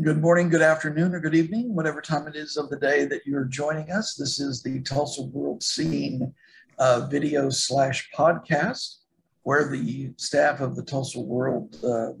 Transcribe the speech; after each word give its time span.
Good 0.00 0.22
morning, 0.22 0.48
good 0.48 0.62
afternoon, 0.62 1.14
or 1.14 1.20
good 1.20 1.34
evening, 1.34 1.74
whatever 1.74 2.00
time 2.00 2.26
it 2.26 2.34
is 2.34 2.56
of 2.56 2.70
the 2.70 2.78
day 2.78 3.04
that 3.04 3.26
you're 3.26 3.44
joining 3.44 3.90
us. 3.90 4.14
This 4.14 4.40
is 4.40 4.62
the 4.62 4.80
Tulsa 4.80 5.20
World 5.20 5.62
Scene 5.62 6.32
uh, 6.78 7.08
video 7.10 7.50
slash 7.50 8.08
podcast, 8.16 9.00
where 9.42 9.68
the 9.68 10.14
staff 10.16 10.62
of 10.62 10.76
the 10.76 10.82
Tulsa 10.82 11.20
World 11.20 11.76
uh, 11.84 12.12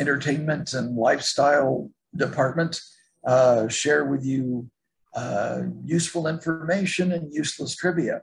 Entertainment 0.00 0.72
and 0.72 0.96
Lifestyle 0.96 1.88
Department 2.16 2.80
uh, 3.24 3.68
share 3.68 4.06
with 4.06 4.24
you 4.24 4.68
uh, 5.14 5.60
useful 5.84 6.26
information 6.26 7.12
and 7.12 7.32
useless 7.32 7.76
trivia. 7.76 8.22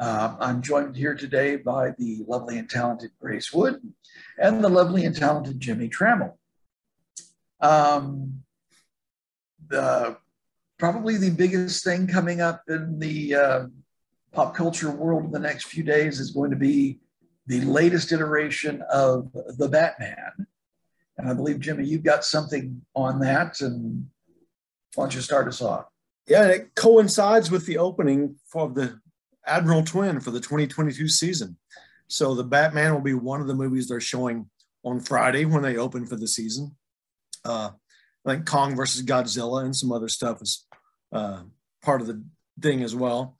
Uh, 0.00 0.34
I'm 0.40 0.62
joined 0.62 0.96
here 0.96 1.14
today 1.14 1.54
by 1.54 1.92
the 1.96 2.24
lovely 2.26 2.58
and 2.58 2.68
talented 2.68 3.12
Grace 3.20 3.52
Wood 3.52 3.80
and 4.36 4.64
the 4.64 4.68
lovely 4.68 5.04
and 5.04 5.14
talented 5.14 5.60
Jimmie 5.60 5.90
Tramel. 5.90 6.32
Um, 7.64 8.42
the 9.68 10.18
probably 10.78 11.16
the 11.16 11.30
biggest 11.30 11.82
thing 11.82 12.06
coming 12.06 12.40
up 12.42 12.62
in 12.68 12.98
the 12.98 13.34
uh, 13.34 13.66
pop 14.32 14.54
culture 14.54 14.90
world 14.90 15.24
in 15.24 15.30
the 15.30 15.38
next 15.38 15.66
few 15.66 15.82
days 15.82 16.20
is 16.20 16.32
going 16.32 16.50
to 16.50 16.56
be 16.56 17.00
the 17.46 17.62
latest 17.62 18.12
iteration 18.12 18.82
of 18.92 19.30
the 19.56 19.68
Batman. 19.68 20.46
And 21.16 21.30
I 21.30 21.32
believe 21.32 21.60
Jimmie, 21.60 21.86
you've 21.86 22.02
got 22.02 22.24
something 22.24 22.82
on 22.94 23.20
that, 23.20 23.60
and 23.60 24.08
why 24.94 25.04
don't 25.04 25.14
you 25.14 25.20
start 25.22 25.48
us 25.48 25.62
off? 25.62 25.86
Yeah, 26.26 26.48
it 26.48 26.74
coincides 26.74 27.50
with 27.50 27.64
the 27.66 27.78
opening 27.78 28.36
for 28.46 28.68
the 28.68 28.98
Admiral 29.46 29.84
Twin 29.84 30.20
for 30.20 30.32
the 30.32 30.40
2022 30.40 31.08
season. 31.08 31.56
So 32.08 32.34
the 32.34 32.44
Batman 32.44 32.92
will 32.92 33.00
be 33.00 33.14
one 33.14 33.40
of 33.40 33.46
the 33.46 33.54
movies 33.54 33.88
they're 33.88 34.00
showing 34.00 34.50
on 34.84 35.00
Friday 35.00 35.44
when 35.44 35.62
they 35.62 35.76
open 35.76 36.06
for 36.06 36.16
the 36.16 36.28
season. 36.28 36.76
Uh, 37.44 37.70
think 38.26 38.46
Kong 38.46 38.74
versus 38.74 39.02
Godzilla 39.02 39.64
and 39.64 39.76
some 39.76 39.92
other 39.92 40.08
stuff 40.08 40.40
is 40.42 40.66
uh, 41.12 41.42
part 41.82 42.00
of 42.00 42.06
the 42.06 42.22
thing 42.60 42.82
as 42.82 42.94
well. 42.94 43.36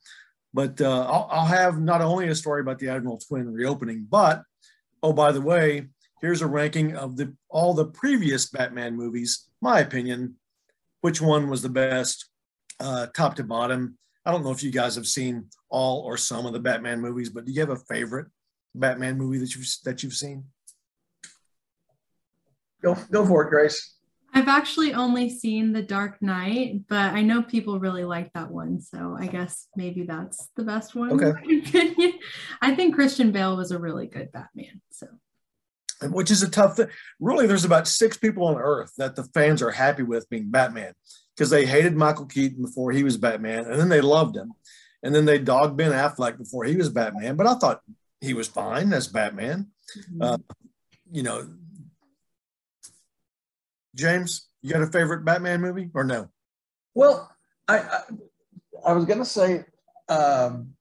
But 0.53 0.79
uh, 0.79 1.05
I'll, 1.09 1.27
I'll, 1.31 1.45
have 1.45 1.81
not 1.81 2.01
only 2.01 2.29
a 2.29 2.35
story 2.35 2.61
about 2.61 2.79
the 2.79 2.89
Admiral 2.89 3.17
Twin 3.17 3.51
reopening, 3.51 4.07
but 4.09 4.43
oh, 5.03 5.11
by 5.11 5.31
the 5.31 5.41
way, 5.41 5.87
here's 6.21 6.41
a 6.41 6.47
ranking 6.47 6.95
of 6.95 7.17
the 7.17 7.35
all 7.49 7.73
the 7.73 7.85
previous 7.85 8.49
Batman 8.49 8.95
movies. 8.95 9.49
My 9.61 9.79
opinion, 9.79 10.35
which 11.01 11.21
one 11.21 11.49
was 11.49 11.61
the 11.61 11.69
best, 11.69 12.29
uh, 12.79 13.07
top 13.07 13.35
to 13.35 13.43
bottom. 13.43 13.97
I 14.25 14.31
don't 14.31 14.43
know 14.43 14.51
if 14.51 14.63
you 14.63 14.71
guys 14.71 14.95
have 14.95 15.07
seen 15.07 15.49
all 15.69 16.01
or 16.01 16.15
some 16.17 16.45
of 16.45 16.53
the 16.53 16.59
Batman 16.59 17.01
movies, 17.01 17.29
but 17.29 17.45
do 17.45 17.51
you 17.51 17.59
have 17.59 17.69
a 17.69 17.75
favorite 17.75 18.27
Batman 18.73 19.17
movie 19.17 19.39
that 19.39 19.55
you've 19.55 19.67
that 19.83 20.03
you've 20.03 20.13
seen? 20.13 20.45
Go 22.81 22.95
go 23.11 23.25
for 23.25 23.43
it, 23.43 23.49
Grace. 23.49 23.94
I've 24.35 24.49
actually 24.49 24.93
only 24.93 25.29
seen 25.29 25.71
The 25.71 25.81
Dark 25.81 26.21
Knight, 26.21 26.81
but 26.89 27.13
I 27.13 27.21
know 27.21 27.41
people 27.41 27.79
really 27.79 28.03
like 28.03 28.33
that 28.33 28.51
one. 28.51 28.81
So 28.81 29.15
I 29.17 29.27
guess 29.27 29.69
maybe 29.77 30.03
that's 30.03 30.49
the 30.57 30.63
best 30.63 30.93
one. 30.93 31.13
Okay. 31.13 32.13
I 32.61 32.75
think 32.75 32.95
Christian 32.95 33.31
Bale 33.31 33.55
was 33.55 33.71
a 33.71 33.79
really 33.79 34.07
good 34.07 34.33
Batman. 34.33 34.81
So 34.91 35.07
which 36.03 36.31
is 36.31 36.43
a 36.43 36.49
tough 36.49 36.77
thing. 36.77 36.87
Really, 37.19 37.47
there's 37.47 37.65
about 37.65 37.87
six 37.87 38.17
people 38.17 38.45
on 38.45 38.57
earth 38.57 38.91
that 38.97 39.15
the 39.15 39.23
fans 39.23 39.61
are 39.61 39.71
happy 39.71 40.03
with 40.03 40.29
being 40.29 40.51
Batman 40.51 40.93
because 41.35 41.49
they 41.49 41.65
hated 41.65 41.95
Michael 41.95 42.25
Keaton 42.25 42.61
before 42.61 42.91
he 42.91 43.03
was 43.03 43.17
Batman, 43.17 43.65
and 43.65 43.79
then 43.79 43.89
they 43.89 44.01
loved 44.01 44.35
him. 44.35 44.51
And 45.03 45.13
then 45.13 45.25
they 45.25 45.37
dogged 45.37 45.77
Ben 45.77 45.91
Affleck 45.91 46.37
before 46.37 46.65
he 46.65 46.75
was 46.75 46.89
Batman, 46.89 47.35
but 47.35 47.47
I 47.47 47.55
thought 47.55 47.81
he 48.21 48.33
was 48.33 48.47
fine 48.47 48.91
as 48.91 49.07
Batman. 49.07 49.67
Mm-hmm. 49.97 50.21
Uh, 50.21 50.37
you 51.11 51.23
know, 51.23 51.47
James, 53.95 54.49
you 54.61 54.71
got 54.71 54.81
a 54.81 54.87
favorite 54.87 55.25
Batman 55.25 55.61
movie 55.61 55.89
or 55.93 56.03
no? 56.03 56.29
Well, 56.93 57.31
I 57.67 57.79
I, 57.79 58.01
I 58.87 58.93
was 58.93 59.05
gonna 59.05 59.25
say 59.25 59.65
um, 60.09 60.73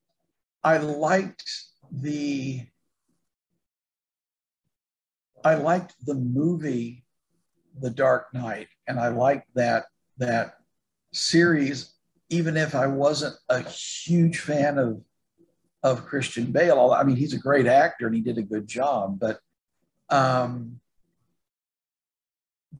I 0.62 0.78
liked 0.78 1.50
the 1.90 2.66
I 5.44 5.54
liked 5.54 5.94
the 6.04 6.14
movie 6.14 7.04
The 7.80 7.90
Dark 7.90 8.32
Knight, 8.34 8.68
and 8.88 8.98
I 8.98 9.08
liked 9.08 9.48
that 9.54 9.86
that 10.18 10.56
series, 11.12 11.94
even 12.30 12.56
if 12.56 12.74
I 12.74 12.86
wasn't 12.86 13.36
a 13.48 13.60
huge 13.60 14.38
fan 14.40 14.78
of 14.78 15.00
of 15.82 16.06
Christian 16.06 16.50
Bale. 16.50 16.94
I 16.96 17.04
mean, 17.04 17.16
he's 17.16 17.34
a 17.34 17.38
great 17.38 17.66
actor 17.66 18.06
and 18.06 18.16
he 18.16 18.22
did 18.22 18.38
a 18.38 18.42
good 18.42 18.66
job, 18.66 19.20
but 19.20 19.38
um, 20.08 20.80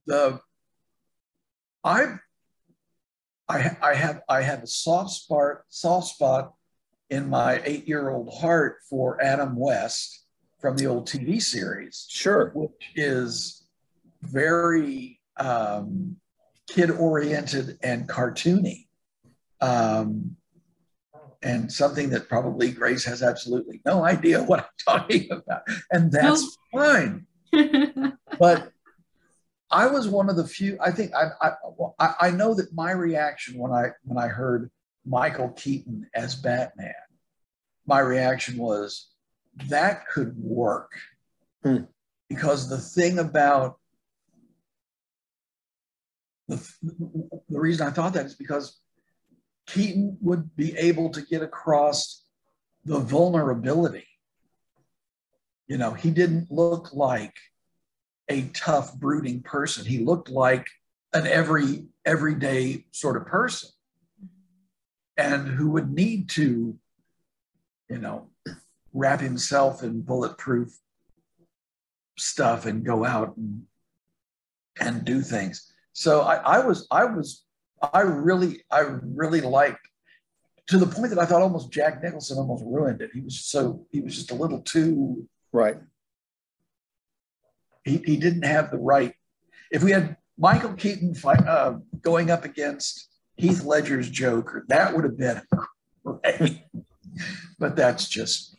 the 0.07 0.41
I 1.83 2.17
I 3.49 3.77
I 3.83 3.95
have 3.95 4.23
I 4.29 4.43
have 4.43 4.63
a 4.63 4.67
soft 4.67 5.11
spot 5.11 5.63
soft 5.69 6.09
spot 6.09 6.55
in 7.11 7.29
my 7.29 7.61
eight 7.65 7.87
year 7.87 8.11
old 8.11 8.33
heart 8.35 8.79
for 8.89 9.23
Adam 9.23 9.57
West 9.57 10.25
from 10.61 10.77
the 10.77 10.87
old 10.87 11.07
TV 11.07 11.41
series. 11.41 12.07
Sure, 12.09 12.51
which 12.55 12.91
is 12.95 13.67
very 14.23 15.21
um, 15.37 16.17
kid 16.69 16.91
oriented 16.91 17.79
and 17.83 18.09
cartoony. 18.09 18.87
Um, 19.61 20.37
and 21.43 21.71
something 21.71 22.09
that 22.11 22.29
probably 22.29 22.73
Grace 22.73 23.05
has 23.05 23.23
absolutely 23.23 23.83
no 23.85 24.05
idea 24.05 24.43
what 24.45 24.61
I'm 24.61 24.99
talking 24.99 25.29
about. 25.31 25.63
And 25.91 26.11
that's 26.11 26.57
fine. 26.73 27.27
but 28.39 28.73
I 29.75 29.89
was 29.89 30.07
one 30.07 30.31
of 30.31 30.37
the 30.37 30.47
few. 30.47 30.79
I 30.81 30.93
think 30.93 31.13
I, 31.15 31.31
I 31.99 32.15
I 32.21 32.31
know 32.31 32.55
that 32.55 32.73
my 32.73 32.93
reaction 32.93 33.59
when 33.59 33.73
I 33.73 33.89
when 34.05 34.17
I 34.17 34.29
heard 34.29 34.71
Michael 35.05 35.49
Keaton 35.51 36.09
as 36.15 36.37
Batman, 36.37 36.95
my 37.85 37.99
reaction 37.99 38.57
was 38.57 39.09
that 39.69 40.07
could 40.07 40.37
work 40.39 40.93
hmm. 41.65 41.79
because 42.29 42.69
the 42.69 42.79
thing 42.79 43.19
about 43.19 43.81
the, 46.47 46.57
the 47.49 47.59
reason 47.59 47.85
I 47.85 47.91
thought 47.91 48.13
that 48.13 48.27
is 48.27 48.37
because 48.37 48.79
Keaton 49.67 50.19
would 50.21 50.55
be 50.55 50.77
able 50.79 51.11
to 51.11 51.21
get 51.21 51.43
across 51.43 52.23
the 52.85 53.01
vulnerability. 53.01 54.07
You 55.67 55.79
know, 55.79 55.95
he 55.95 56.13
didn't 56.13 56.49
look 56.53 56.93
like 56.93 57.35
a 58.29 58.43
tough, 58.55 58.95
brooding 58.95 59.43
person. 59.43 59.85
He 59.85 59.99
looked 59.99 60.31
like 60.31 60.67
an 61.13 61.27
every 61.27 61.87
everyday 62.05 62.85
sort 62.93 63.17
of 63.17 63.27
person, 63.27 63.71
and 65.17 65.49
who 65.49 65.71
would 65.71 65.93
need 65.93 66.29
to, 66.31 66.77
you 67.89 67.99
know, 67.99 68.29
wrap 68.93 69.21
himself 69.21 69.83
in 69.83 70.03
bulletproof 70.03 70.79
stuff 72.19 72.67
and 72.67 72.85
go 72.85 73.05
out 73.05 73.37
and 73.37 73.63
and 74.81 75.05
do 75.05 75.21
things. 75.21 75.73
So 75.93 76.23
I, 76.23 76.37
I 76.37 76.67
was 76.67 76.87
I 76.91 77.05
was 77.05 77.45
I 77.93 78.01
really 78.01 78.65
I 78.71 78.81
really 79.03 79.41
liked 79.41 79.89
to 80.69 80.79
the 80.79 80.87
point 80.87 81.11
that 81.11 81.19
I 81.19 81.27
thought 81.27 81.43
almost 81.43 81.71
Jack 81.71 82.03
Nicholson 82.03 82.39
almost 82.39 82.65
ruined 82.65 83.03
it. 83.03 83.11
He 83.13 83.21
was 83.21 83.39
so 83.45 83.87
he 83.91 84.01
was 84.01 84.15
just 84.15 84.31
a 84.31 84.35
little 84.35 84.61
too 84.61 85.29
right 85.53 85.77
he, 87.85 88.03
he 88.05 88.17
didn't 88.17 88.45
have 88.45 88.71
the 88.71 88.79
right. 88.79 89.15
If 89.71 89.83
we 89.83 89.93
had 89.93 90.17
Michael 90.39 90.75
Keaton 90.75 91.15
uh, 91.25 91.75
going 92.01 92.31
up 92.31 92.45
against 92.45 93.09
Heath 93.37 93.65
Ledger's 93.65 94.11
Joker, 94.11 94.65
that 94.69 94.95
would 94.95 95.05
have 95.05 95.19
been 95.19 95.41
great. 96.05 96.63
but 97.59 97.77
that's 97.77 98.09
just 98.09 98.57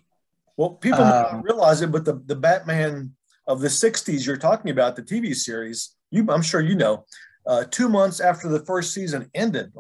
well, 0.58 0.72
people 0.72 1.04
um, 1.04 1.26
don't 1.32 1.42
realize 1.44 1.82
it, 1.82 1.92
but 1.92 2.06
the, 2.06 2.22
the 2.26 2.36
Batman 2.36 3.14
of 3.48 3.60
the 3.60 3.68
60s 3.68 4.26
you're 4.26 4.38
talking 4.38 4.72
about, 4.72 4.96
the 4.96 5.02
TV 5.02 5.36
series, 5.36 5.96
you 6.12 6.26
I'm 6.30 6.42
sure 6.42 6.62
you 6.62 6.76
know, 6.76 7.06
uh, 7.46 7.66
two 7.70 7.90
months 7.90 8.20
after 8.20 8.48
the 8.48 8.66
first 8.66 8.94
season 8.94 9.30
ended, 9.36 9.74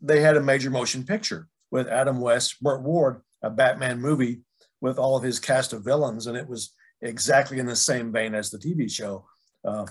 they 0.00 0.20
had 0.20 0.36
a 0.36 0.42
major 0.42 0.70
motion 0.70 1.04
picture 1.04 1.48
with 1.70 1.88
Adam 1.88 2.20
West, 2.20 2.60
Burt 2.60 2.82
Ward, 2.82 3.22
a 3.42 3.50
Batman 3.50 4.00
movie 4.00 4.40
with 4.80 4.98
all 4.98 5.16
of 5.16 5.22
his 5.22 5.38
cast 5.38 5.72
of 5.72 5.84
villains, 5.84 6.26
and 6.26 6.36
it 6.36 6.48
was 6.48 6.74
exactly 7.02 7.58
in 7.58 7.66
the 7.66 7.76
same 7.76 8.12
vein 8.12 8.34
as 8.34 8.50
the 8.50 8.58
TV 8.58 8.90
show. 8.90 9.24
Uh, 9.64 9.86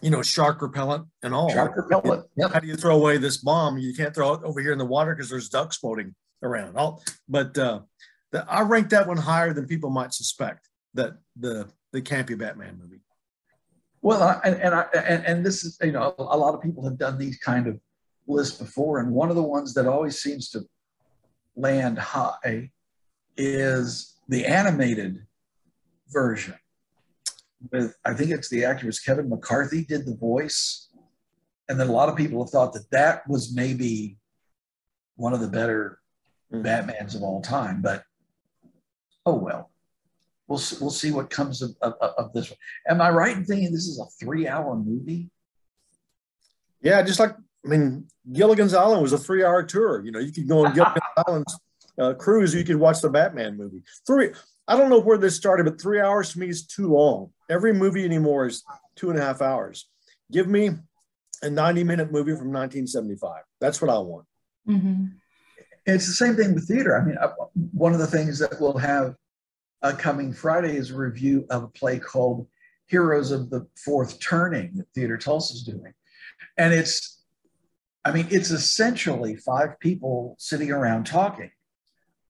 you 0.00 0.10
know, 0.10 0.22
shark 0.22 0.62
repellent 0.62 1.06
and 1.22 1.34
all. 1.34 1.50
Shark 1.50 1.76
repellent. 1.76 2.26
Yep. 2.36 2.52
How 2.52 2.60
do 2.60 2.66
you 2.66 2.76
throw 2.76 2.96
away 2.96 3.18
this 3.18 3.38
bomb? 3.38 3.78
You 3.78 3.94
can't 3.94 4.14
throw 4.14 4.34
it 4.34 4.42
over 4.44 4.60
here 4.60 4.72
in 4.72 4.78
the 4.78 4.84
water 4.84 5.14
because 5.14 5.28
there's 5.30 5.48
ducks 5.48 5.76
floating 5.76 6.14
around. 6.42 6.76
All, 6.76 7.02
but 7.28 7.56
uh, 7.58 7.80
the, 8.30 8.46
I 8.48 8.62
rank 8.62 8.90
that 8.90 9.08
one 9.08 9.16
higher 9.16 9.52
than 9.52 9.66
people 9.66 9.90
might 9.90 10.14
suspect. 10.14 10.68
That 10.94 11.14
the 11.38 11.68
the 11.92 12.00
campy 12.00 12.38
Batman 12.38 12.78
movie. 12.80 13.00
Well, 14.00 14.22
I, 14.22 14.40
and 14.44 14.60
and, 14.60 14.74
I, 14.74 14.82
and 14.94 15.26
and 15.26 15.46
this 15.46 15.64
is 15.64 15.78
you 15.82 15.92
know 15.92 16.14
a 16.18 16.36
lot 16.36 16.54
of 16.54 16.62
people 16.62 16.84
have 16.84 16.98
done 16.98 17.18
these 17.18 17.38
kind 17.38 17.66
of 17.66 17.80
lists 18.26 18.58
before, 18.58 19.00
and 19.00 19.12
one 19.12 19.30
of 19.30 19.36
the 19.36 19.42
ones 19.42 19.74
that 19.74 19.86
always 19.86 20.20
seems 20.20 20.50
to 20.50 20.64
land 21.56 21.98
high 21.98 22.70
is 23.36 24.16
the 24.28 24.46
animated 24.46 25.26
version. 26.10 26.54
with 27.72 27.94
I 28.04 28.14
think 28.14 28.30
it's 28.30 28.48
the 28.48 28.64
actor 28.64 28.86
was 28.86 29.00
Kevin 29.00 29.28
McCarthy 29.28 29.84
did 29.84 30.06
the 30.06 30.14
voice, 30.16 30.88
and 31.68 31.78
then 31.78 31.88
a 31.88 31.92
lot 31.92 32.08
of 32.08 32.16
people 32.16 32.42
have 32.44 32.50
thought 32.50 32.72
that 32.74 32.90
that 32.92 33.28
was 33.28 33.52
maybe 33.54 34.16
one 35.16 35.32
of 35.32 35.40
the 35.40 35.48
better 35.48 35.98
Mhm. 36.52 36.64
Batmans 36.64 37.14
of 37.14 37.22
all 37.22 37.42
time. 37.42 37.82
But 37.82 38.04
oh 39.26 39.34
well, 39.34 39.70
we'll 40.46 40.60
we'll 40.80 40.90
see 40.90 41.10
what 41.10 41.30
comes 41.30 41.60
of, 41.60 41.76
of, 41.82 41.94
of 41.94 42.32
this 42.32 42.48
one. 42.50 42.58
Am 42.88 43.00
I 43.02 43.10
right 43.10 43.36
in 43.36 43.44
thinking 43.44 43.72
this 43.72 43.86
is 43.88 43.98
a 44.00 44.06
three-hour 44.24 44.76
movie? 44.76 45.28
Yeah, 46.80 47.02
just 47.02 47.18
like 47.20 47.32
I 47.64 47.68
mean, 47.68 48.06
Gilligan's 48.32 48.72
Island 48.72 49.02
was 49.02 49.12
a 49.12 49.18
three-hour 49.18 49.64
tour. 49.64 50.04
You 50.04 50.12
know, 50.12 50.20
you 50.20 50.32
could 50.32 50.48
go 50.48 50.64
on 50.64 50.74
Gilligan's 50.74 51.02
Island's 51.26 51.58
uh, 51.98 52.14
cruise. 52.14 52.54
You 52.54 52.64
could 52.64 52.76
watch 52.76 53.00
the 53.00 53.10
Batman 53.10 53.56
movie. 53.56 53.82
Three. 54.06 54.30
I 54.68 54.76
don't 54.76 54.90
know 54.90 55.00
where 55.00 55.16
this 55.16 55.34
started, 55.34 55.64
but 55.64 55.80
three 55.80 56.00
hours 56.00 56.32
to 56.32 56.38
me 56.38 56.48
is 56.48 56.66
too 56.66 56.92
long. 56.92 57.30
Every 57.48 57.72
movie 57.72 58.04
anymore 58.04 58.46
is 58.46 58.62
two 58.96 59.08
and 59.08 59.18
a 59.18 59.22
half 59.22 59.40
hours. 59.40 59.88
Give 60.30 60.46
me 60.46 60.68
a 61.42 61.46
90-minute 61.46 62.12
movie 62.12 62.32
from 62.32 62.52
1975. 62.52 63.42
That's 63.60 63.80
what 63.80 63.90
I 63.90 63.98
want. 63.98 64.26
Mhm. 64.68 65.14
It's 65.86 66.06
the 66.06 66.12
same 66.12 66.36
thing 66.36 66.54
with 66.54 66.68
theater. 66.68 67.00
I 67.00 67.04
mean, 67.04 67.16
uh, 67.16 67.32
one 67.72 67.94
of 67.94 67.98
the 67.98 68.06
things 68.06 68.38
that 68.40 68.60
we'll 68.60 68.76
have 68.76 69.14
uh, 69.82 69.94
coming 69.96 70.34
Friday 70.34 70.76
is 70.76 70.90
a 70.90 70.96
review 70.96 71.46
of 71.48 71.62
a 71.62 71.68
play 71.68 71.98
called 71.98 72.46
Heroes 72.86 73.30
of 73.30 73.48
the 73.48 73.66
Fourth 73.82 74.20
Turning 74.20 74.74
that 74.76 74.88
Theater 74.94 75.16
Tulsa 75.16 75.54
is 75.54 75.62
doing. 75.62 75.94
And 76.58 76.74
it's, 76.74 77.22
I 78.04 78.12
mean, 78.12 78.26
it's 78.30 78.50
essentially 78.50 79.36
five 79.36 79.80
people 79.80 80.36
sitting 80.38 80.70
around 80.70 81.06
talking. 81.06 81.50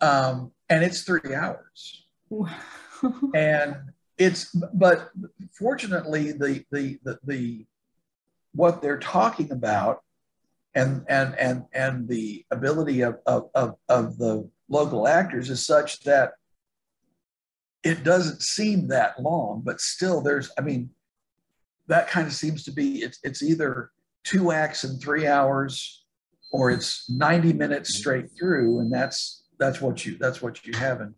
Um, 0.00 0.52
and 0.68 0.84
it's 0.84 1.02
three 1.02 1.34
hours. 1.34 2.06
And 3.32 3.76
it's, 4.18 4.46
but 4.50 5.10
fortunately, 5.52 6.32
the, 6.32 6.64
the, 6.72 6.98
the, 7.04 7.18
the, 7.22 7.66
what 8.52 8.82
they're 8.82 8.98
talking 8.98 9.52
about 9.52 10.02
and 10.74 11.04
and 11.08 11.34
and 11.38 11.64
and 11.72 12.08
the 12.08 12.44
ability 12.50 13.00
of 13.02 13.18
of 13.26 13.50
of, 13.54 13.76
of 13.88 14.18
the 14.18 14.48
local 14.68 15.08
actors 15.08 15.50
is 15.50 15.64
such 15.64 16.00
that 16.00 16.32
it 17.82 18.04
doesn't 18.04 18.42
seem 18.42 18.88
that 18.88 19.20
long 19.20 19.62
but 19.64 19.80
still 19.80 20.20
there's 20.20 20.50
i 20.58 20.60
mean 20.60 20.90
that 21.86 22.08
kind 22.08 22.26
of 22.26 22.32
seems 22.32 22.62
to 22.64 22.70
be 22.70 22.98
it's 23.02 23.18
it's 23.22 23.42
either 23.42 23.90
two 24.24 24.52
acts 24.52 24.84
in 24.84 24.98
three 24.98 25.26
hours 25.26 26.04
or 26.52 26.70
it's 26.70 27.08
90 27.10 27.52
minutes 27.54 27.96
straight 27.96 28.26
through 28.38 28.80
and 28.80 28.92
that's 28.92 29.44
that's 29.58 29.80
what 29.80 30.04
you 30.04 30.16
that's 30.18 30.42
what 30.42 30.64
you 30.66 30.72
have 30.74 31.00
in 31.00 31.14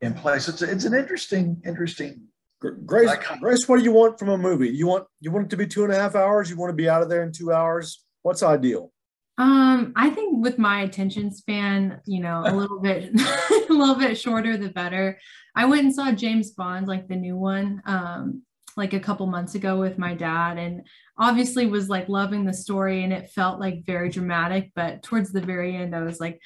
in 0.00 0.12
place 0.14 0.48
it's 0.48 0.62
it's 0.62 0.84
an 0.84 0.94
interesting 0.94 1.60
interesting 1.64 2.22
Grace, 2.58 3.08
Like- 3.08 3.40
Grace, 3.40 3.68
what 3.68 3.78
do 3.78 3.84
you 3.84 3.92
want 3.92 4.18
from 4.18 4.30
a 4.30 4.38
movie? 4.38 4.70
You 4.70 4.86
want 4.86 5.04
you 5.20 5.30
want 5.30 5.46
it 5.46 5.50
to 5.50 5.56
be 5.56 5.66
two 5.66 5.84
and 5.84 5.92
a 5.92 5.96
half 5.96 6.14
hours? 6.14 6.48
You 6.48 6.56
want 6.56 6.70
to 6.70 6.74
be 6.74 6.88
out 6.88 7.02
of 7.02 7.08
there 7.10 7.22
in 7.22 7.30
two 7.30 7.52
hours? 7.52 8.02
What's 8.22 8.42
ideal? 8.42 8.92
Um, 9.38 9.92
I 9.94 10.08
think 10.08 10.42
with 10.42 10.58
my 10.58 10.80
attention 10.80 11.30
span, 11.30 12.00
you 12.06 12.20
know, 12.20 12.42
a 12.46 12.52
little 12.54 12.80
bit 12.80 13.10
a 13.68 13.72
little 13.72 13.94
bit 13.94 14.18
shorter 14.18 14.56
the 14.56 14.70
better. 14.70 15.18
I 15.54 15.66
went 15.66 15.82
and 15.84 15.94
saw 15.94 16.12
James 16.12 16.52
Bond, 16.52 16.88
like 16.88 17.08
the 17.08 17.16
new 17.16 17.36
one, 17.36 17.82
um, 17.84 18.42
like 18.76 18.94
a 18.94 19.00
couple 19.00 19.26
months 19.26 19.54
ago 19.54 19.78
with 19.78 19.98
my 19.98 20.14
dad, 20.14 20.56
and 20.56 20.86
obviously 21.18 21.66
was 21.66 21.90
like 21.90 22.08
loving 22.08 22.46
the 22.46 22.54
story 22.54 23.04
and 23.04 23.12
it 23.12 23.30
felt 23.30 23.60
like 23.60 23.84
very 23.84 24.08
dramatic. 24.08 24.70
But 24.74 25.02
towards 25.02 25.30
the 25.30 25.42
very 25.42 25.76
end, 25.76 25.94
I 25.94 26.02
was 26.02 26.20
like, 26.20 26.40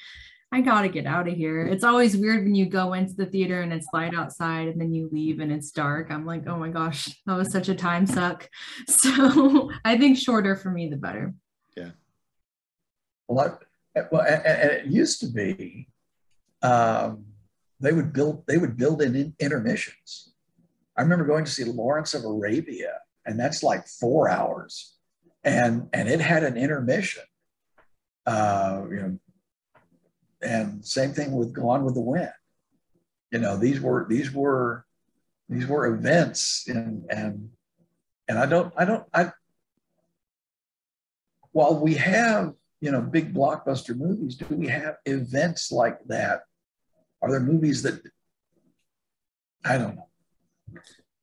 I 0.53 0.59
gotta 0.59 0.89
get 0.89 1.05
out 1.05 1.29
of 1.29 1.33
here. 1.33 1.65
It's 1.65 1.85
always 1.85 2.17
weird 2.17 2.43
when 2.43 2.55
you 2.55 2.65
go 2.65 2.93
into 2.93 3.13
the 3.13 3.25
theater 3.25 3.61
and 3.61 3.71
it's 3.71 3.87
light 3.93 4.13
outside 4.13 4.67
and 4.67 4.81
then 4.81 4.93
you 4.93 5.09
leave 5.11 5.39
and 5.39 5.49
it's 5.51 5.71
dark. 5.71 6.11
I'm 6.11 6.25
like, 6.25 6.45
oh 6.45 6.57
my 6.57 6.67
gosh, 6.67 7.07
that 7.25 7.37
was 7.37 7.51
such 7.51 7.69
a 7.69 7.75
time 7.75 8.05
suck. 8.05 8.49
So 8.87 9.71
I 9.85 9.97
think 9.97 10.17
shorter 10.17 10.55
for 10.57 10.69
me 10.69 10.89
the 10.89 10.97
better. 10.97 11.33
Yeah. 11.77 11.91
Well, 13.27 13.59
I, 13.95 14.01
well, 14.11 14.21
and, 14.21 14.45
and 14.45 14.71
it 14.71 14.85
used 14.87 15.21
to 15.21 15.27
be, 15.27 15.87
um, 16.61 17.25
they 17.79 17.93
would 17.93 18.11
build 18.11 18.45
they 18.45 18.57
would 18.57 18.77
build 18.77 19.01
in, 19.01 19.15
in 19.15 19.33
intermissions. 19.39 20.33
I 20.97 21.01
remember 21.01 21.25
going 21.25 21.45
to 21.45 21.51
see 21.51 21.63
Lawrence 21.63 22.13
of 22.13 22.25
Arabia, 22.25 22.99
and 23.25 23.39
that's 23.39 23.63
like 23.63 23.87
four 23.87 24.29
hours, 24.29 24.95
and 25.43 25.89
and 25.93 26.07
it 26.09 26.21
had 26.21 26.43
an 26.43 26.57
intermission. 26.57 27.23
Uh, 28.25 28.83
you 28.89 28.95
know, 28.97 29.19
and 30.41 30.85
same 30.85 31.13
thing 31.13 31.31
with 31.31 31.53
Gone 31.53 31.83
with 31.83 31.95
the 31.95 32.01
Wind. 32.01 32.31
You 33.31 33.39
know, 33.39 33.57
these 33.57 33.79
were 33.79 34.05
these 34.09 34.31
were 34.31 34.85
these 35.49 35.67
were 35.67 35.87
events, 35.87 36.65
and 36.67 37.05
and 37.09 37.49
and 38.27 38.37
I 38.39 38.45
don't 38.45 38.73
I 38.77 38.85
don't 38.85 39.05
I. 39.13 39.31
While 41.51 41.79
we 41.79 41.95
have 41.95 42.53
you 42.79 42.91
know 42.91 43.01
big 43.01 43.33
blockbuster 43.33 43.95
movies, 43.95 44.35
do 44.35 44.45
we 44.49 44.67
have 44.67 44.95
events 45.05 45.71
like 45.71 45.97
that? 46.07 46.41
Are 47.21 47.29
there 47.29 47.39
movies 47.39 47.83
that 47.83 48.01
I 49.63 49.77
don't 49.77 49.95
know? 49.95 50.07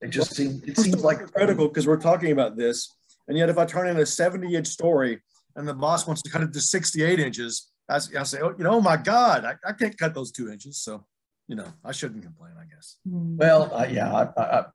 It 0.00 0.08
just 0.08 0.34
seems 0.34 0.62
it 0.62 0.78
seems 0.78 1.02
like 1.02 1.32
critical 1.32 1.68
because 1.68 1.86
we're 1.86 1.96
talking 1.96 2.32
about 2.32 2.56
this, 2.56 2.94
and 3.26 3.36
yet 3.36 3.48
if 3.48 3.58
I 3.58 3.64
turn 3.66 3.88
in 3.88 3.98
a 3.98 4.06
70 4.06 4.54
inch 4.54 4.68
story 4.68 5.20
and 5.56 5.66
the 5.66 5.74
boss 5.74 6.06
wants 6.06 6.22
to 6.22 6.30
cut 6.30 6.42
it 6.42 6.52
to 6.52 6.60
68 6.60 7.18
inches, 7.18 7.70
I, 7.88 7.96
s- 7.96 8.14
I 8.14 8.22
say, 8.24 8.40
oh, 8.42 8.54
you 8.56 8.64
know, 8.64 8.72
oh 8.72 8.80
my 8.80 8.96
God, 8.96 9.44
I, 9.44 9.54
I 9.66 9.72
can't 9.72 9.96
cut 9.96 10.14
those 10.14 10.30
two 10.30 10.50
inches. 10.50 10.76
So, 10.78 11.04
you 11.46 11.56
know, 11.56 11.66
I 11.84 11.92
shouldn't 11.92 12.22
complain, 12.22 12.52
I 12.60 12.64
guess. 12.64 12.96
Well, 13.04 13.70
uh, 13.74 13.86
yeah, 13.90 14.12
I, 14.14 14.40
I, 14.40 14.58
I've 14.58 14.66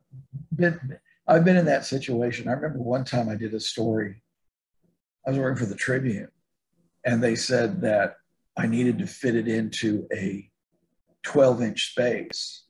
been 0.56 0.98
I've 1.28 1.46
been 1.46 1.58
in 1.58 1.66
that 1.66 1.86
situation. 1.86 2.48
I 2.48 2.54
remember 2.54 2.80
one 2.80 3.06
time 3.06 3.30
I 3.30 3.36
did 3.36 3.54
a 3.54 3.60
story. 3.60 4.22
I 5.26 5.30
was 5.30 5.40
working 5.40 5.60
for 5.64 5.70
the 5.70 5.76
Tribune, 5.78 6.28
and 7.06 7.24
they 7.24 7.36
said 7.36 7.82
that 7.82 8.16
I 8.58 8.68
needed 8.68 8.98
to 9.00 9.08
fit 9.08 9.36
it 9.36 9.48
into 9.48 10.06
a 10.14 10.50
12 11.24 11.62
inch 11.62 11.92
space, 11.92 12.66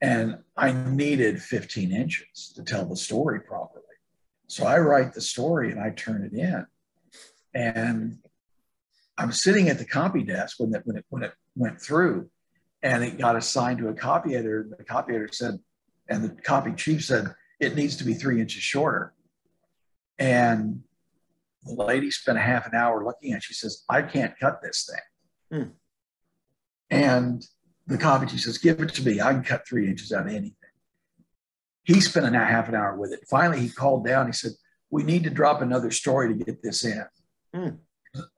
and 0.00 0.38
I 0.56 0.72
needed 0.72 1.40
15 1.40 1.92
inches 1.92 2.52
to 2.56 2.64
tell 2.64 2.84
the 2.86 2.96
story 2.96 3.40
properly. 3.40 3.82
So 4.48 4.66
I 4.66 4.78
write 4.78 5.12
the 5.12 5.20
story 5.20 5.70
and 5.70 5.80
I 5.80 5.90
turn 5.90 6.24
it 6.24 6.32
in, 6.36 6.66
and 7.54 8.18
I'm 9.18 9.32
sitting 9.32 9.68
at 9.68 9.78
the 9.78 9.84
copy 9.84 10.22
desk 10.22 10.58
when 10.58 10.74
it 10.74 10.82
when 10.84 10.96
it 10.96 11.04
when 11.08 11.22
it 11.22 11.32
went 11.54 11.80
through, 11.80 12.30
and 12.82 13.02
it 13.02 13.18
got 13.18 13.36
assigned 13.36 13.78
to 13.78 13.88
a 13.88 13.94
copy 13.94 14.34
editor. 14.34 14.68
The 14.76 14.84
copy 14.84 15.14
editor 15.14 15.32
said, 15.32 15.58
and 16.08 16.24
the 16.24 16.30
copy 16.42 16.72
chief 16.72 17.04
said, 17.04 17.34
it 17.58 17.74
needs 17.74 17.96
to 17.96 18.04
be 18.04 18.14
three 18.14 18.40
inches 18.40 18.62
shorter. 18.62 19.14
And 20.18 20.82
the 21.64 21.74
lady 21.74 22.10
spent 22.10 22.38
a 22.38 22.42
half 22.42 22.66
an 22.66 22.74
hour 22.74 23.04
looking 23.04 23.32
at 23.32 23.38
it. 23.38 23.42
She 23.42 23.54
says, 23.54 23.84
I 23.88 24.02
can't 24.02 24.38
cut 24.38 24.60
this 24.62 24.88
thing. 24.90 25.62
Hmm. 25.62 25.70
And 26.90 27.46
the 27.86 27.98
copy 27.98 28.26
chief 28.26 28.42
says, 28.42 28.58
give 28.58 28.80
it 28.80 28.94
to 28.94 29.02
me. 29.02 29.20
I 29.20 29.32
can 29.32 29.42
cut 29.42 29.66
three 29.66 29.88
inches 29.88 30.12
out 30.12 30.26
of 30.26 30.28
anything. 30.28 30.52
He 31.84 32.00
spent 32.00 32.26
a 32.26 32.38
half 32.38 32.68
an 32.68 32.74
hour 32.74 32.96
with 32.96 33.12
it. 33.12 33.20
Finally, 33.28 33.60
he 33.60 33.68
called 33.68 34.04
down. 34.04 34.26
He 34.26 34.32
said, 34.32 34.52
we 34.90 35.02
need 35.02 35.24
to 35.24 35.30
drop 35.30 35.62
another 35.62 35.90
story 35.90 36.28
to 36.28 36.44
get 36.44 36.62
this 36.62 36.84
in. 36.84 37.04
Hmm. 37.54 37.68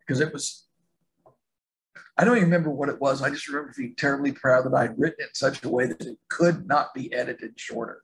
Because 0.01 0.21
it 0.21 0.33
was 0.33 0.68
I 2.19 2.25
don't 2.25 2.37
even 2.37 2.49
remember 2.49 2.71
what 2.71 2.89
it 2.89 3.01
was. 3.01 3.23
I 3.23 3.31
just 3.31 3.47
remember 3.47 3.73
being 3.77 3.95
terribly 3.95 4.33
proud 4.33 4.65
that 4.65 4.75
I 4.75 4.83
had 4.83 4.99
written 4.99 5.21
it 5.21 5.29
in 5.29 5.35
such 5.35 5.63
a 5.63 5.69
way 5.69 5.87
that 5.87 6.05
it 6.05 6.19
could 6.29 6.67
not 6.67 6.93
be 6.93 7.13
edited 7.13 7.53
shorter. 7.55 8.03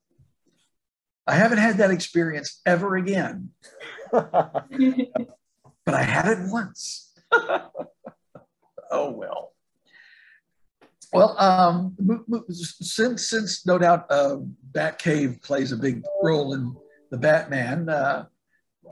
I 1.27 1.35
haven't 1.35 1.59
had 1.59 1.79
that 1.79 1.91
experience 1.91 2.61
ever 2.65 2.97
again, 2.97 3.51
but 4.13 4.69
I 5.89 6.03
had 6.03 6.29
it 6.29 6.39
once. 6.51 7.13
oh 7.33 9.11
well. 9.11 9.53
Well, 11.13 11.37
um, 11.41 11.97
since 12.51 13.29
since 13.29 13.67
no 13.67 13.79
doubt 13.79 14.07
uh, 14.11 14.39
Batcave 14.73 15.43
plays 15.43 15.73
a 15.73 15.77
big 15.77 16.05
role 16.23 16.55
in 16.55 16.77
the 17.11 17.17
Batman, 17.17 17.89
uh, 17.89 18.27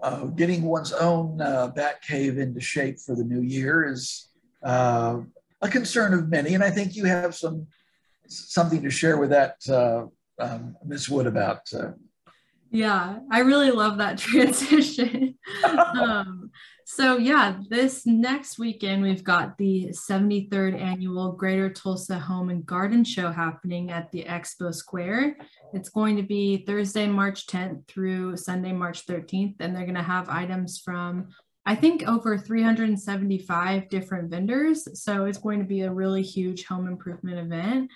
uh, 0.02 0.24
getting 0.26 0.62
one's 0.62 0.92
own 0.92 1.40
uh, 1.40 1.70
Batcave 1.76 2.38
into 2.38 2.60
shape 2.60 2.98
for 2.98 3.14
the 3.14 3.24
new 3.24 3.42
year 3.42 3.86
is 3.86 4.31
uh, 4.62 5.20
a 5.60 5.68
concern 5.68 6.14
of 6.14 6.28
many, 6.28 6.54
and 6.54 6.62
I 6.62 6.70
think 6.70 6.96
you 6.96 7.04
have 7.04 7.34
some 7.34 7.66
something 8.28 8.82
to 8.82 8.90
share 8.90 9.18
with 9.18 9.30
that, 9.30 9.56
uh, 9.68 10.06
um, 10.38 10.76
Ms. 10.84 11.08
Wood, 11.08 11.26
about. 11.26 11.60
Uh, 11.72 11.92
Yeah, 12.70 13.18
I 13.30 13.40
really 13.40 13.70
love 13.70 13.98
that 13.98 14.18
transition. 14.30 15.36
um, 15.64 16.50
so, 16.84 17.16
yeah, 17.16 17.58
this 17.70 18.06
next 18.06 18.58
weekend, 18.58 19.02
we've 19.02 19.24
got 19.24 19.56
the 19.56 19.88
73rd 19.92 20.78
annual 20.80 21.32
Greater 21.32 21.70
Tulsa 21.70 22.18
Home 22.18 22.50
and 22.50 22.66
Garden 22.66 23.04
Show 23.04 23.30
happening 23.30 23.90
at 23.90 24.10
the 24.10 24.24
Expo 24.24 24.74
Square. 24.74 25.36
It's 25.72 25.88
going 25.88 26.16
to 26.16 26.22
be 26.22 26.64
Thursday, 26.66 27.06
March 27.06 27.46
10th 27.46 27.86
through 27.88 28.36
Sunday, 28.36 28.72
March 28.72 29.06
13th, 29.06 29.56
and 29.60 29.74
they're 29.74 29.84
going 29.84 29.94
to 29.94 30.02
have 30.02 30.28
items 30.28 30.80
from 30.84 31.28
I 31.64 31.74
think 31.76 32.08
over 32.08 32.36
375 32.36 33.88
different 33.88 34.30
vendors. 34.30 35.00
So 35.00 35.26
it's 35.26 35.38
going 35.38 35.60
to 35.60 35.64
be 35.64 35.82
a 35.82 35.92
really 35.92 36.22
huge 36.22 36.64
home 36.64 36.88
improvement 36.88 37.38
event. 37.38 37.90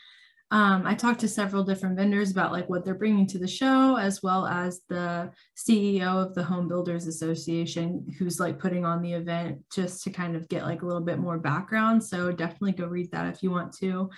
um, 0.52 0.86
I 0.86 0.94
talked 0.94 1.20
to 1.20 1.28
several 1.28 1.64
different 1.64 1.96
vendors 1.96 2.30
about 2.30 2.52
like 2.52 2.68
what 2.68 2.84
they're 2.84 2.94
bringing 2.94 3.26
to 3.26 3.38
the 3.38 3.48
show, 3.48 3.96
as 3.96 4.22
well 4.22 4.46
as 4.46 4.82
the 4.88 5.32
CEO 5.56 6.24
of 6.24 6.34
the 6.34 6.44
Home 6.44 6.68
Builders 6.68 7.08
Association, 7.08 8.06
who's 8.16 8.38
like 8.38 8.60
putting 8.60 8.84
on 8.84 9.02
the 9.02 9.14
event 9.14 9.58
just 9.74 10.04
to 10.04 10.10
kind 10.10 10.36
of 10.36 10.48
get 10.48 10.62
like 10.62 10.82
a 10.82 10.86
little 10.86 11.02
bit 11.02 11.18
more 11.18 11.38
background. 11.38 12.04
So 12.04 12.30
definitely 12.30 12.72
go 12.72 12.86
read 12.86 13.10
that 13.10 13.34
if 13.34 13.42
you 13.42 13.50
want 13.50 13.76
to. 13.78 14.10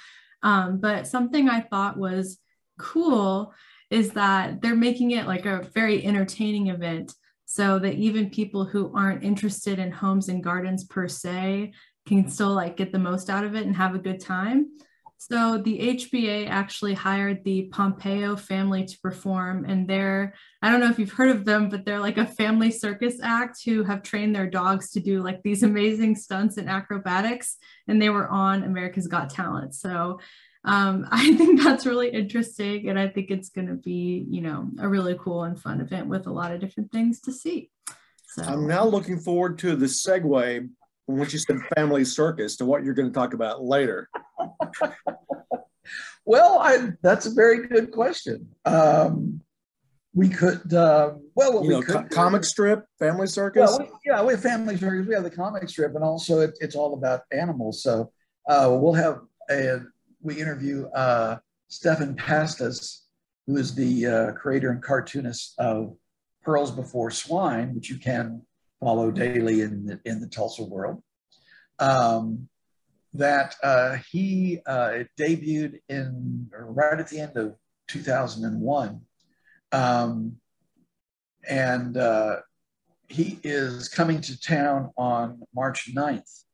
Um, 0.43 0.79
but 0.79 1.07
something 1.07 1.49
I 1.49 1.61
thought 1.63 1.97
was 1.97 2.39
cool 2.79 3.55
is 3.91 4.11
that 4.11 4.61
they're 4.61 4.77
making 4.77 5.13
it 5.13 5.27
like 5.27 5.47
a 5.47 5.67
very 5.75 6.05
entertaining 6.05 6.67
event 6.67 7.15
so 7.51 7.79
that 7.79 7.95
even 7.95 8.29
people 8.29 8.67
who 8.67 8.93
aren't 8.95 9.25
interested 9.25 9.79
in 9.79 9.91
homes 9.91 10.29
and 10.29 10.45
gardens 10.45 10.85
per 10.85 11.09
se 11.09 11.73
can 12.07 12.29
still 12.29 12.53
like 12.53 12.77
get 12.77 12.93
the 12.93 12.99
most 12.99 13.31
out 13.31 13.43
of 13.43 13.55
it 13.55 13.65
and 13.65 13.75
have 13.75 13.95
a 13.95 13.99
good 13.99 14.21
time. 14.21 14.67
So 15.17 15.57
the 15.57 15.97
HBA 15.97 16.47
actually 16.51 16.93
hired 16.93 17.43
the 17.45 17.71
Pompeyo 17.73 18.39
family 18.39 18.85
to 18.85 18.99
perform, 19.03 19.65
and 19.65 19.89
they're, 19.89 20.35
I 20.61 20.71
don't 20.71 20.81
know 20.81 20.91
if 20.91 20.99
you've 20.99 21.11
heard 21.11 21.31
of 21.31 21.47
them, 21.47 21.71
but 21.71 21.87
they're 21.87 21.99
like 21.99 22.19
a 22.19 22.27
family 22.27 22.71
circus 22.71 23.17
act 23.23 23.65
who 23.65 23.83
have 23.83 24.03
trained 24.03 24.37
their 24.37 24.49
dogs 24.49 24.91
to 24.91 25.01
do 25.01 25.23
like 25.23 25.43
these 25.43 25.63
amazing 25.65 26.17
stunts 26.17 26.59
and 26.59 26.69
acrobatics, 26.69 27.57
and 27.89 28.01
they 28.01 28.11
were 28.11 28.29
on 28.29 28.63
America's 28.63 29.09
Got 29.09 29.31
Talent. 29.31 29.75
So 29.75 30.21
um, 30.65 31.07
I 31.11 31.35
think 31.35 31.63
that's 31.63 31.87
really 31.87 32.11
interesting, 32.11 32.89
and 32.89 32.99
I 32.99 33.09
think 33.09 33.31
it's 33.31 33.51
going 33.51 33.69
to 33.69 33.75
be, 33.75 34.27
you 34.29 34.41
know, 34.41 34.71
a 34.79 34.89
really 34.89 35.17
cool 35.19 35.45
and 35.45 35.61
fun 35.61 35.81
event 35.81 36.09
with 36.09 36.27
a 36.27 36.33
lot 36.33 36.53
of 36.53 36.61
different 36.61 36.93
things 36.93 37.21
to 37.23 37.33
see. 37.33 37.71
So 38.29 38.43
I'm 38.43 38.67
now 38.67 38.85
looking 38.85 39.19
forward 39.19 39.59
to 39.61 39.75
the 39.75 39.87
segue 39.87 40.69
from 41.07 41.19
what 41.19 41.33
you 41.33 41.39
said 41.39 41.57
family 41.75 42.05
circus 42.05 42.57
to 42.57 42.67
what 42.67 42.85
you're 42.85 42.95
going 42.95 43.09
to 43.09 43.15
talk 43.15 43.33
about 43.33 43.65
later. 43.65 44.11
well, 46.27 46.59
I, 46.59 46.91
that's 47.03 47.25
a 47.25 47.33
very 47.33 47.67
good 47.67 47.91
question. 47.91 48.49
Um, 48.67 49.41
we 50.15 50.29
could, 50.29 50.75
uh, 50.75 51.13
well, 51.35 51.55
you 51.55 51.61
we 51.61 51.69
know, 51.69 51.83
could, 51.83 51.95
co- 51.95 52.09
comic 52.11 52.45
strip, 52.45 52.85
family 52.99 53.27
circus. 53.27 53.71
Well, 53.71 53.79
we, 53.79 53.87
yeah, 54.05 54.23
we 54.23 54.35
have 54.35 54.43
family 54.43 54.77
circus. 54.77 55.07
We 55.07 55.15
have 55.15 55.25
the 55.25 55.31
comic 55.31 55.69
strip, 55.69 55.95
and 55.95 56.05
also 56.05 56.41
it, 56.41 56.59
it's 56.61 56.75
all 56.75 56.95
about 56.95 57.23
animals. 57.33 57.83
So 57.83 58.11
uh, 58.49 58.69
we'll 58.79 58.95
have 58.95 59.21
a, 59.51 59.81
we 60.21 60.41
interview 60.41 60.87
uh, 60.89 61.39
Stephan 61.69 62.15
Pastis, 62.17 63.03
who 63.47 63.57
is 63.57 63.75
the 63.75 64.07
uh, 64.07 64.33
creator 64.33 64.71
and 64.71 64.83
cartoonist 64.83 65.55
of 65.59 65.97
Pearls 66.43 66.71
Before 66.71 67.11
Swine, 67.11 67.75
which 67.75 67.91
you 67.91 67.99
can 67.99 68.43
follow 68.81 69.11
daily 69.11 69.63
in 69.63 69.87
the, 69.87 70.01
in 70.05 70.21
the 70.21 70.29
Tulsa 70.29 70.65
world. 70.65 71.03
Um, 71.79 72.49
that 73.15 73.55
uh, 73.63 73.99
he 74.11 74.61
uh, 74.67 75.05
debuted 75.19 75.81
in 75.89 76.49
right 76.53 76.99
at 76.99 77.09
the 77.09 77.21
end 77.21 77.37
of 77.37 77.55
2001. 77.89 79.01
Um, 79.73 80.37
and 81.49 81.97
uh, 81.97 82.37
he 83.09 83.39
is 83.43 83.89
coming 83.89 84.21
to 84.23 84.41
town 84.41 84.91
on 84.97 85.41
March 85.55 85.91
9th 85.95 86.45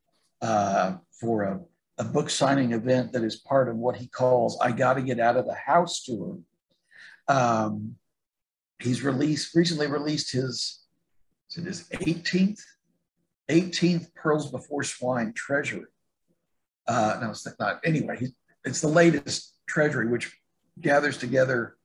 uh, 0.41 0.97
for 1.19 1.43
a, 1.43 1.59
a, 1.97 2.03
book 2.03 2.29
signing 2.29 2.73
event 2.73 3.13
that 3.13 3.23
is 3.23 3.37
part 3.37 3.69
of 3.69 3.77
what 3.77 3.95
he 3.95 4.07
calls 4.07 4.57
I 4.61 4.71
Gotta 4.71 5.01
Get 5.01 5.19
Out 5.19 5.37
of 5.37 5.45
the 5.45 5.55
House 5.55 6.03
tour. 6.03 6.39
Um, 7.27 7.95
he's 8.79 9.03
released 9.03 9.55
recently 9.55 9.87
released 9.87 10.31
his, 10.31 10.85
his 11.49 11.87
18th 11.89 12.59
18th 13.49 14.13
Pearls 14.13 14.51
Before 14.51 14.83
Swine 14.83 15.33
Treasury 15.33 15.85
uh, 16.87 17.17
no, 17.21 17.29
it's 17.31 17.47
not. 17.59 17.79
Anyway, 17.83 18.27
it's 18.63 18.81
the 18.81 18.87
latest 18.87 19.55
treasury, 19.67 20.07
which 20.07 20.35
gathers 20.79 21.17
together 21.17 21.77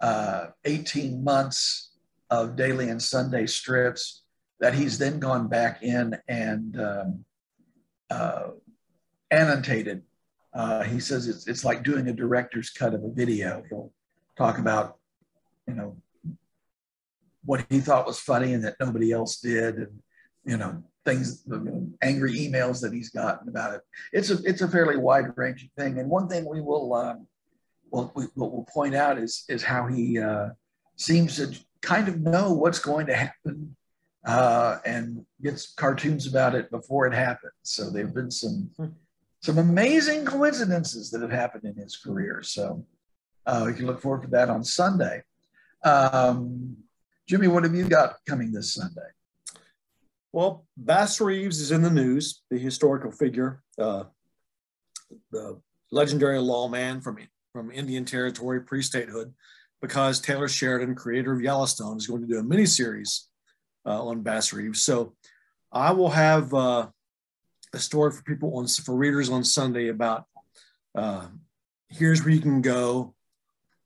uh, 0.00 0.46
18 0.64 1.22
months 1.22 1.92
of 2.30 2.56
daily 2.56 2.88
and 2.88 3.02
Sunday 3.02 3.46
strips 3.46 4.24
that 4.60 4.74
he's 4.74 4.98
then 4.98 5.18
gone 5.18 5.48
back 5.48 5.82
in 5.82 6.16
and 6.26 6.80
um, 6.80 7.24
uh, 8.10 8.48
annotated. 9.30 10.02
Uh, 10.54 10.82
he 10.82 11.00
says 11.00 11.28
it's, 11.28 11.46
it's 11.46 11.64
like 11.64 11.82
doing 11.82 12.08
a 12.08 12.12
director's 12.12 12.70
cut 12.70 12.94
of 12.94 13.04
a 13.04 13.10
video. 13.10 13.62
He'll 13.68 13.92
talk 14.36 14.58
about, 14.58 14.96
you 15.66 15.74
know, 15.74 15.96
what 17.44 17.64
he 17.70 17.80
thought 17.80 18.06
was 18.06 18.18
funny 18.18 18.52
and 18.54 18.64
that 18.64 18.76
nobody 18.80 19.12
else 19.12 19.40
did, 19.40 19.76
and 19.76 20.02
you 20.44 20.56
know, 20.56 20.82
things, 21.04 21.44
angry 22.02 22.34
emails 22.34 22.80
that 22.82 22.92
he's 22.92 23.10
gotten 23.10 23.48
about 23.48 23.74
it. 23.74 23.80
It's 24.12 24.30
a 24.30 24.38
it's 24.44 24.60
a 24.60 24.68
fairly 24.68 24.96
wide 24.96 25.26
ranging 25.36 25.70
thing. 25.76 25.98
And 25.98 26.10
one 26.10 26.28
thing 26.28 26.44
we 26.44 26.60
will 26.60 26.94
um, 26.94 27.26
well, 27.90 28.12
we, 28.14 28.24
what 28.34 28.52
we'll 28.52 28.66
point 28.72 28.94
out 28.94 29.18
is 29.18 29.44
is 29.48 29.62
how 29.62 29.86
he 29.86 30.18
uh, 30.18 30.50
seems 30.96 31.36
to 31.36 31.58
kind 31.80 32.08
of 32.08 32.20
know 32.20 32.52
what's 32.52 32.78
going 32.78 33.06
to 33.06 33.16
happen 33.16 33.76
uh, 34.26 34.78
and 34.84 35.24
gets 35.42 35.72
cartoons 35.74 36.26
about 36.26 36.54
it 36.54 36.70
before 36.70 37.06
it 37.06 37.14
happens. 37.14 37.52
So 37.62 37.90
there've 37.90 38.14
been 38.14 38.30
some 38.30 38.70
hmm. 38.76 38.86
Some 39.40 39.58
amazing 39.58 40.24
coincidences 40.24 41.10
that 41.10 41.22
have 41.22 41.30
happened 41.30 41.64
in 41.64 41.74
his 41.74 41.96
career. 41.96 42.42
So 42.42 42.84
uh, 43.46 43.64
we 43.66 43.74
can 43.74 43.86
look 43.86 44.00
forward 44.00 44.22
to 44.22 44.28
that 44.28 44.50
on 44.50 44.64
Sunday. 44.64 45.22
Um, 45.84 46.76
Jimmie, 47.26 47.48
what 47.48 47.62
have 47.64 47.74
you 47.74 47.88
got 47.88 48.16
coming 48.26 48.52
this 48.52 48.74
Sunday? 48.74 49.08
Well, 50.32 50.66
Bass 50.76 51.20
Reeves 51.20 51.60
is 51.60 51.70
in 51.70 51.82
the 51.82 51.90
news, 51.90 52.42
the 52.50 52.58
historical 52.58 53.10
figure, 53.10 53.62
uh, 53.78 54.04
the 55.30 55.60
legendary 55.90 56.38
lawman 56.38 57.00
from, 57.00 57.18
from 57.52 57.70
Indian 57.70 58.04
Territory 58.04 58.60
pre 58.60 58.82
statehood, 58.82 59.32
because 59.80 60.20
Taylor 60.20 60.48
Sheridan, 60.48 60.94
creator 60.94 61.32
of 61.32 61.40
Yellowstone, 61.40 61.96
is 61.96 62.06
going 62.06 62.20
to 62.20 62.26
do 62.26 62.38
a 62.38 62.42
miniseries 62.42 63.26
uh, 63.86 64.04
on 64.04 64.22
Bass 64.22 64.52
Reeves. 64.52 64.82
So 64.82 65.14
I 65.72 65.92
will 65.92 66.10
have 66.10 66.52
uh, 66.52 66.88
a 67.74 67.78
story 67.78 68.12
for 68.12 68.22
people 68.22 68.56
on 68.56 68.66
for 68.66 68.94
readers 68.94 69.30
on 69.30 69.44
Sunday 69.44 69.88
about 69.88 70.24
uh, 70.94 71.26
here's 71.88 72.22
where 72.22 72.34
you 72.34 72.40
can 72.40 72.62
go, 72.62 73.14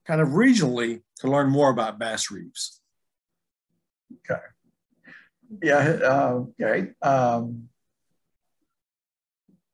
kind 0.05 0.21
of 0.21 0.29
regionally, 0.29 1.01
to 1.19 1.29
learn 1.29 1.49
more 1.49 1.69
about 1.69 1.99
Bass 1.99 2.31
Reeves. 2.31 2.81
Okay. 4.29 4.41
Yeah. 5.61 5.77
Uh, 5.77 6.43
okay. 6.61 6.91
Um, 7.01 7.69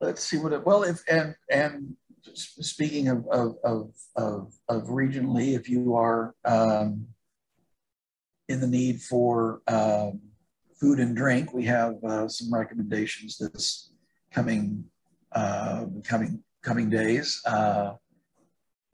let's 0.01 0.23
see 0.23 0.37
what 0.37 0.53
it, 0.53 0.65
well, 0.65 0.83
if, 0.83 1.03
and, 1.07 1.35
and 1.49 1.95
speaking 2.33 3.07
of, 3.09 3.25
of, 3.27 3.55
of, 3.63 3.91
of, 4.15 4.53
of 4.67 4.83
regionally, 4.87 5.55
if 5.55 5.69
you 5.69 5.95
are 5.95 6.35
um, 6.45 7.07
in 8.47 8.59
the 8.59 8.67
need 8.67 9.01
for 9.01 9.61
um, 9.67 10.19
food 10.79 10.99
and 10.99 11.15
drink, 11.15 11.53
we 11.53 11.65
have 11.65 11.95
uh, 12.03 12.27
some 12.27 12.53
recommendations 12.53 13.37
this 13.37 13.88
coming, 14.31 14.86
uh, 15.31 15.86
coming, 16.03 16.43
coming 16.62 16.89
days. 16.89 17.41
Uh, 17.45 17.93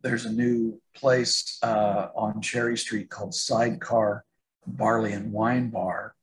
there's 0.02 0.26
a 0.26 0.32
new 0.32 0.80
place 0.96 1.58
uh, 1.64 2.08
on 2.16 2.42
Cherry 2.42 2.78
Street 2.78 3.10
called 3.10 3.34
Sidecar 3.34 4.24
Barley 4.68 5.14
and 5.14 5.32
Wine 5.32 5.70
Bar 5.70 6.16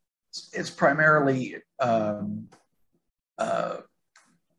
it's 0.52 0.71
primarily 0.71 1.57
um, 1.81 2.49
uh, 3.38 3.78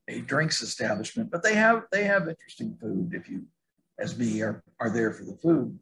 a 0.08 0.20
drinks 0.22 0.62
establishment, 0.62 1.32
but 1.32 1.42
they 1.44 1.56
have 1.56 1.84
they 1.92 2.04
have 2.04 2.28
interesting 2.28 2.78
food 2.80 3.12
if 3.14 3.30
you, 3.30 3.44
as 4.00 4.18
me, 4.18 4.42
are 4.42 4.64
are 4.80 4.90
there 4.90 5.14
for 5.14 5.24
the 5.24 5.36
food. 5.36 5.78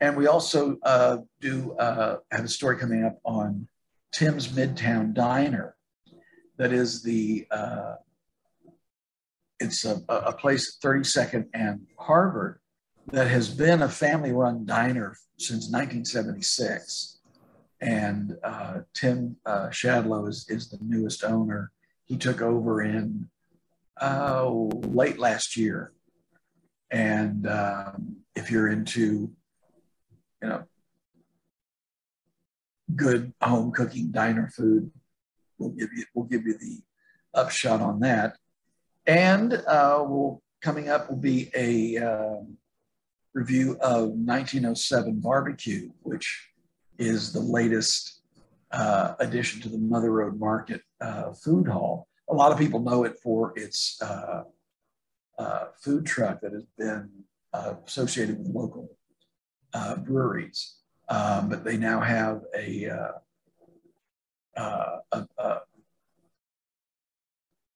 And 0.00 0.16
we 0.16 0.26
also 0.26 0.76
uh, 0.82 1.18
do 1.40 1.72
uh, 1.78 2.18
have 2.30 2.44
a 2.44 2.48
story 2.48 2.76
coming 2.78 3.04
up 3.04 3.18
on 3.24 3.66
Tim's 4.12 4.48
Midtown 4.48 5.14
Diner, 5.14 5.76
that 6.58 6.72
is 6.72 7.02
the 7.02 7.46
uh, 7.50 7.94
it's 9.64 9.84
a, 9.84 10.00
a 10.08 10.32
place 10.32 10.76
at 10.76 10.88
32nd 10.88 11.46
and 11.54 11.86
Harvard 11.98 12.60
that 13.12 13.28
has 13.28 13.48
been 13.48 13.82
a 13.82 13.88
family-run 13.88 14.64
diner 14.64 15.16
since 15.38 15.70
1976 15.70 17.14
and 17.80 18.36
uh, 18.42 18.80
Tim 18.94 19.36
uh, 19.44 19.68
Shadlow 19.68 20.28
is, 20.28 20.46
is 20.48 20.70
the 20.70 20.78
newest 20.80 21.22
owner. 21.22 21.70
He 22.06 22.16
took 22.16 22.40
over 22.40 22.82
in 22.82 23.28
uh, 24.00 24.48
late 24.48 25.18
last 25.18 25.56
year. 25.56 25.92
And 26.90 27.46
um, 27.46 28.16
if 28.34 28.50
you're 28.50 28.68
into, 28.70 29.30
you 30.42 30.48
know, 30.48 30.64
good 32.96 33.34
home 33.42 33.72
cooking 33.72 34.10
diner 34.10 34.50
food, 34.56 34.90
we'll 35.58 35.70
give 35.70 35.90
you 35.94 36.04
we'll 36.14 36.26
give 36.26 36.46
you 36.46 36.56
the 36.56 36.80
upshot 37.34 37.80
on 37.80 38.00
that. 38.00 38.36
And 39.06 39.52
uh, 39.52 40.04
we'll 40.06 40.42
coming 40.62 40.88
up 40.88 41.10
will 41.10 41.16
be 41.16 41.50
a 41.54 41.98
um, 41.98 42.56
review 43.34 43.72
of 43.82 44.08
1907 44.08 45.20
barbecue, 45.20 45.90
which 46.02 46.48
is 46.98 47.32
the 47.32 47.40
latest 47.40 48.22
uh, 48.72 49.14
addition 49.20 49.60
to 49.60 49.68
the 49.68 49.78
Mother 49.78 50.10
Road 50.10 50.40
Market 50.40 50.80
uh, 51.02 51.32
food 51.32 51.68
hall. 51.68 52.08
A 52.30 52.34
lot 52.34 52.50
of 52.50 52.58
people 52.58 52.80
know 52.80 53.04
it 53.04 53.18
for 53.22 53.52
its 53.56 54.00
uh, 54.02 54.44
uh 55.36 55.64
food 55.82 56.06
truck 56.06 56.40
that 56.40 56.52
has 56.52 56.64
been 56.78 57.10
uh, 57.52 57.74
associated 57.86 58.38
with 58.38 58.48
local 58.48 58.88
breweries. 59.98 60.76
Um, 61.08 61.48
but 61.50 61.64
they 61.64 61.76
now 61.76 62.00
have 62.00 62.42
a, 62.56 62.84
a, 64.56 64.96
a, 65.12 65.60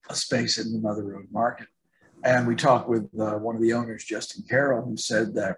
a, 0.09 0.15
space 0.15 0.57
in 0.57 0.71
the 0.73 0.79
Mother 0.79 1.03
Road 1.03 1.27
Market. 1.31 1.67
And 2.23 2.47
we 2.47 2.55
talked 2.55 2.89
with 2.89 3.09
uh, 3.19 3.35
one 3.35 3.55
of 3.55 3.61
the 3.61 3.73
owners, 3.73 4.03
Justin 4.03 4.43
Carroll, 4.49 4.85
who 4.85 4.97
said 4.97 5.33
that 5.35 5.57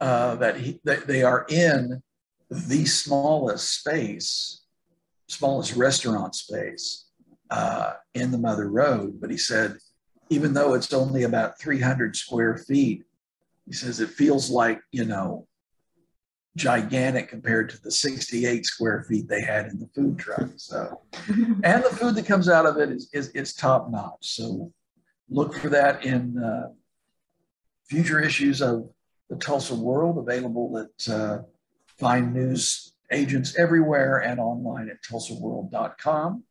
uh, 0.00 0.34
that, 0.36 0.56
he, 0.56 0.80
that 0.84 1.06
they 1.06 1.22
are 1.22 1.44
in 1.50 2.02
the 2.48 2.86
smallest 2.86 3.80
space, 3.80 4.62
smallest 5.28 5.76
restaurant 5.76 6.34
space 6.34 7.04
uh, 7.50 7.94
in 8.14 8.30
the 8.30 8.38
Mother 8.38 8.70
Road. 8.70 9.20
But 9.20 9.30
he 9.30 9.36
said, 9.36 9.76
even 10.30 10.54
though 10.54 10.74
it's 10.74 10.92
only 10.94 11.24
about 11.24 11.60
300 11.60 12.16
square 12.16 12.56
feet, 12.56 13.04
he 13.66 13.72
says 13.72 14.00
it 14.00 14.10
feels 14.10 14.48
like, 14.48 14.80
you 14.90 15.04
know, 15.04 15.46
gigantic 16.60 17.28
compared 17.28 17.70
to 17.70 17.82
the 17.82 17.90
68 17.90 18.66
square 18.66 19.04
feet 19.08 19.28
they 19.28 19.40
had 19.40 19.66
in 19.66 19.80
the 19.80 19.88
food 19.94 20.18
truck. 20.18 20.50
So, 20.56 21.00
and 21.26 21.82
the 21.82 21.96
food 21.98 22.14
that 22.16 22.26
comes 22.26 22.48
out 22.48 22.66
of 22.66 22.76
it 22.76 22.90
is, 22.90 23.08
is, 23.12 23.28
is 23.30 23.54
top 23.54 23.90
notch. 23.90 24.18
So 24.20 24.72
look 25.30 25.54
for 25.54 25.70
that 25.70 26.04
in 26.04 26.38
uh, 26.38 26.68
future 27.88 28.20
issues 28.20 28.60
of 28.60 28.90
the 29.30 29.36
Tulsa 29.36 29.74
World, 29.74 30.18
available 30.18 30.76
at 30.78 31.12
uh, 31.12 31.38
Fine 31.98 32.34
News 32.34 32.92
agents 33.10 33.58
everywhere 33.58 34.18
and 34.18 34.38
online 34.38 34.90
at 34.90 35.02
tulsaworld.com. 35.02 36.44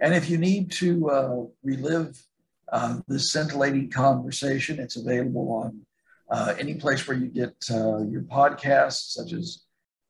And 0.00 0.14
if 0.14 0.28
you 0.28 0.36
need 0.36 0.70
to 0.72 1.10
uh, 1.10 1.44
relive 1.62 2.22
uh, 2.70 2.98
this 3.08 3.32
scintillating 3.32 3.90
conversation, 3.90 4.78
it's 4.78 4.96
available 4.96 5.50
on 5.52 5.85
uh, 6.28 6.54
any 6.58 6.74
place 6.74 7.06
where 7.06 7.16
you 7.16 7.26
get 7.26 7.54
uh, 7.70 8.02
your 8.04 8.22
podcasts, 8.22 9.12
such 9.12 9.32
as 9.32 9.64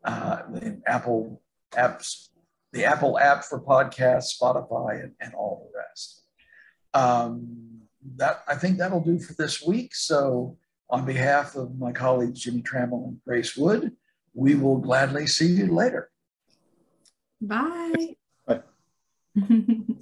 uh, 0.04 0.42
the 0.50 0.80
Apple 0.87 1.42
apps, 1.73 2.28
the 2.73 2.85
Apple 2.85 3.18
app 3.18 3.44
for 3.44 3.61
podcasts, 3.61 4.40
Spotify, 4.40 5.02
and, 5.02 5.12
and 5.20 5.35
all 5.35 5.70
the 5.70 5.78
rest. 5.78 6.23
Um, 6.94 7.80
that 8.16 8.42
I 8.46 8.54
think 8.54 8.78
that'll 8.78 9.00
do 9.00 9.18
for 9.18 9.35
this 9.35 9.62
week. 9.62 9.94
So 9.94 10.56
on 10.88 11.04
behalf 11.04 11.56
of 11.56 11.78
my 11.78 11.92
colleagues 11.92 12.40
Jimmie 12.40 12.62
Tramel 12.62 13.08
and 13.08 13.20
Grace 13.26 13.56
Wood, 13.56 13.92
we 14.35 14.54
will 14.54 14.78
gladly 14.78 15.26
see 15.26 15.46
you 15.46 15.66
later. 15.66 16.11
Bye. 17.40 18.16
Bye. 18.46 18.62